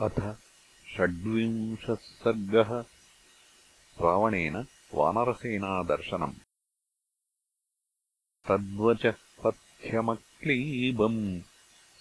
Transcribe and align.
अथ 0.00 0.36
षड्विंशः 0.96 1.94
सर्गः 1.94 2.84
रावणेन 4.04 4.66
वानरसेनादर्शनम्। 4.94 6.34
तद्वचः 8.48 9.14
पथ्यमक्लीबम् 9.44 11.40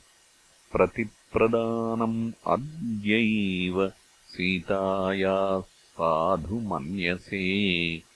प्रतिप्रदानम् 0.72 2.32
अद्यैव 2.48 3.94
सीतायाः 4.28 5.62
साधु 5.62 6.56
मन्यसे 6.56 8.09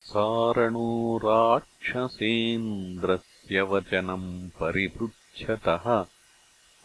सारणो 0.00 1.20
राक्षसेन्द्रः 1.24 3.18
वचनम् 3.58 4.50
परिपृच्छतः 4.50 6.06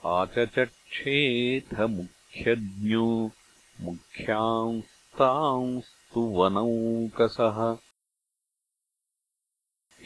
आचचक्षेथ 0.06 1.80
मुख्यज्ञो 1.80 3.32
मुख्यांस्तांस्तु 3.82 6.22
वनौकसः। 6.22 7.78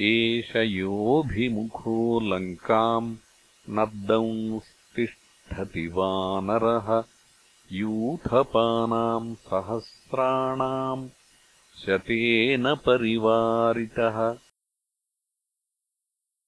एष 0.02 0.56
योऽभिमुखो 0.56 2.20
लङ्काम् 2.20 3.18
नर्दंस्तिष्ठति 3.70 5.88
वानरः। 5.88 7.04
यूथपानाम् 7.72 9.36
सहस्राणाम् 9.36 11.10
शतेन 11.86 12.76
परिवारितः 12.76 14.49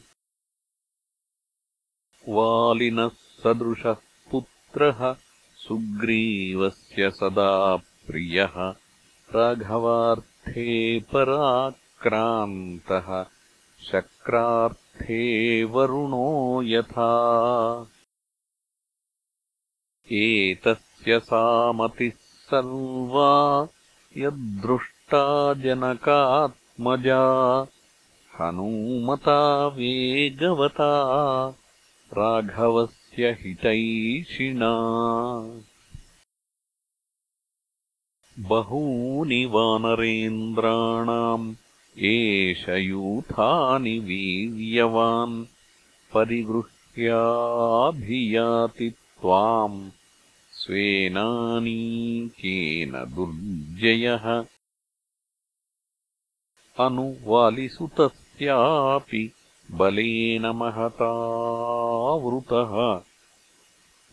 वालिनः 2.28 3.08
सदृशः 3.08 3.96
पुत्रः 4.30 5.16
सुग्रीवस्य 5.56 7.10
सदा 7.10 7.76
प्रियः। 7.76 8.74
राघवार्थे 9.34 11.00
पराक्रान्तः। 11.00 13.26
शक्रार्थे 13.92 15.64
वरुणो 15.64 16.62
यथा 16.62 17.30
एतस्य 21.00 21.18
सामतिः 21.18 22.10
सर्वा 22.50 23.68
यद्दृष्टा 24.16 25.54
जनकात्मजा 25.54 27.22
हनूमता 28.40 29.66
वेगवता 29.66 30.92
राघवस्य 32.12 33.36
हितैषिणा। 33.40 34.72
बहूनि 38.38 39.44
वानरेन्द्राणाम् 39.44 41.54
एष 41.98 42.68
यूथानि 42.68 43.98
वीर्यवान् 43.98 45.44
परिगृह्याभियाति 46.14 48.90
त्वाम् 48.90 49.99
स्वेनानीकेन 50.60 52.92
दुर्जयः। 52.92 54.44
अनुवालिसुतस्यापि 56.86 59.32
बलेन 59.70 60.46
महतावृतः। 60.46 63.02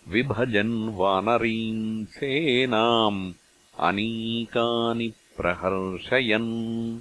विभजन् 0.08 0.94
वानरीम् 0.94 2.06
सेनाम् 2.06 3.32
अनीकानि 3.78 5.12
प्रहर्षयन्। 5.36 7.00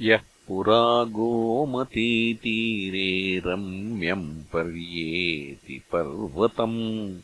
यः 0.00 0.22
पुरा 0.48 1.04
गोमतीतीरे 1.04 3.42
रम्यम् 3.46 4.44
पर्येति 4.44 5.82
पर्वतम् 5.92 7.20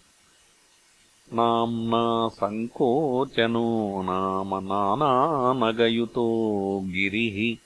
नाम्ना 1.32 2.28
सङ्कोचनो 2.28 4.02
नाम 4.02 4.54
नानानगयुतो 4.54 6.28
गिरिः। 6.84 7.56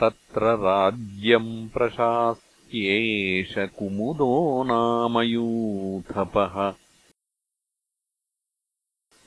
तत्र 0.00 0.42
राज्यम् 0.42 1.68
प्रशास्त्येष 1.68 3.58
कुमुदो 3.58 4.62
नामयूथपः 4.62 6.74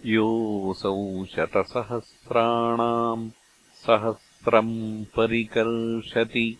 योऽसौ 0.05 1.25
शतसहस्राणाम् 1.25 3.29
सहस्रम् 3.73 5.05
परिकर्षति। 5.05 6.57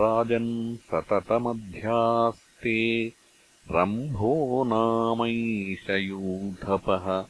राजन् 0.00 0.76
सततमध्यास्ते 0.76 3.12
रम्भो 3.70 4.64
नामैषयूथपः 4.64 7.24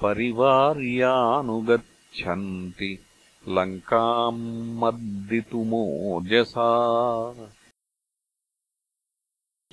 परिवार्यानुगच्छन्ति। 0.02 3.00
लङ्काम् 3.48 4.78
मर्दितुमोजसा 4.78 6.68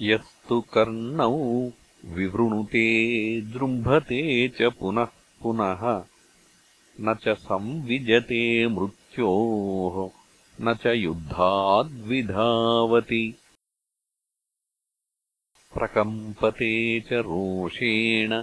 यस्तु 0.03 0.61
कर्णौ 0.61 1.71
विवृणुते 2.05 3.41
दृम्भते 3.41 4.49
च 4.49 4.63
पुनः 4.63 5.09
पुनः। 5.43 6.05
न 7.01 7.15
च 7.15 7.29
संविजते 7.29 8.67
मृत्योः 8.67 10.11
न 10.61 10.75
च 10.75 10.87
युद्धाद्विधावति 10.87 13.35
प्रकम्पते 15.75 17.01
च 17.01 17.13
रोषेण 17.13 18.43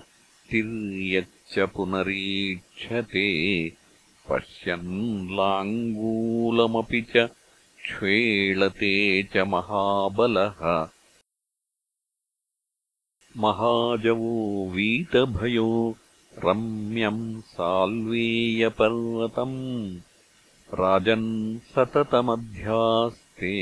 तिर्यच्च 0.52 1.60
पुनरीक्षते 1.60 3.28
पश्यन् 4.30 5.28
लाङ्गूलमपि 5.32 7.02
च 7.02 7.30
क्ष्वेळते 7.86 9.24
च 9.24 9.38
महाबलः। 9.38 10.88
महाजवो 13.38 14.70
वीतभयो 14.70 15.96
रम्यम् 16.46 17.42
साल्वेयपर्वतम्। 17.42 19.98
राजन् 20.74 21.60
सततमध्यास्ते 21.60 23.56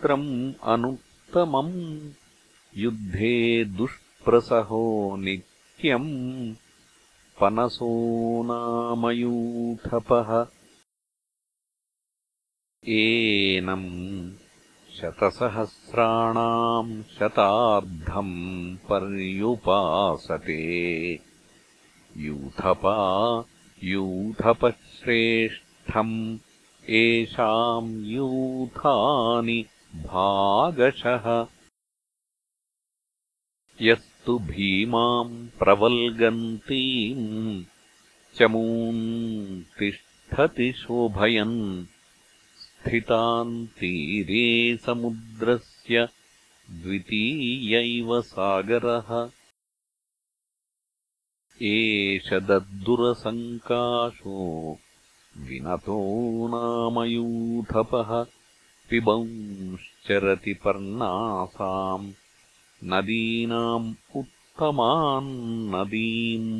पारियात्रम् 0.00 0.52
अनुत्तमम्। 0.64 2.11
युद्धे 2.76 3.64
दुष्प्रसहो 3.64 5.16
नित्यम्। 5.16 6.54
पनसो 7.40 8.42
नामयूथपः। 8.42 10.47
एनम् 12.88 14.30
शतसहस्राणाम् 14.95 17.02
शतार्धम् 17.02 18.76
पर्युपासते। 18.76 21.19
यूथपा 22.16 23.45
यूथपश्रेष्ठम्। 23.85 26.38
येषाम् 26.88 28.04
यूथानि 28.04 29.66
भागशः। 29.94 31.47
यस्तु 33.82 34.38
भीमाम् 34.38 35.49
प्रवल्गन्तीम् 35.49 37.64
चमून् 38.35 39.62
तिष्ठति 39.78 40.73
शोभयन्। 40.73 41.87
स्थितान् 42.61 43.66
तीरे 43.66 44.76
समुद्रस्य 44.76 46.09
द्वितीयैव 46.70 48.23
सागरः। 48.23 49.30
एष 51.62 52.32
दद्दुरसङ्काशो 52.32 54.78
विनतो 55.37 56.49
नामयूथपः 56.49 58.39
पिबंश्चरति 58.90 60.54
पर्णासाम् 60.64 62.06
नदीनाम् 62.92 63.88
उत्तमान् 64.20 65.30
नदीम् 65.75 66.50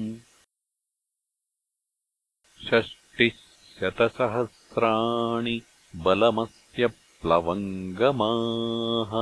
षष्टिः 2.67 3.39
शतसहस्राणि 3.81 5.57
बलमस्य 6.05 6.87
प्लवङ्गमाः 7.23 9.13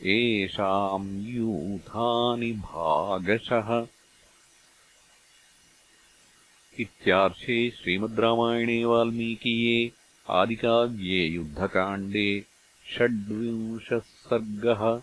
येषाम् 0.03 1.27
यूथानि 1.27 2.53
भागशः। 2.53 3.87
इत्यार्षे 6.81 7.71
श्रीमद्रामायणे 7.71 8.85
वाल्मीकीये 8.85 9.93
आदिकाव्ये 10.29 11.27
युद्धकाण्डे 11.27 12.45
षड्विंशः 12.97 13.99
सर्गः 13.99 15.03